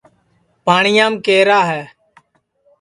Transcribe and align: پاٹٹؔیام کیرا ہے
پاٹٹؔیام 0.65 1.13
کیرا 1.25 1.59
ہے 1.69 1.81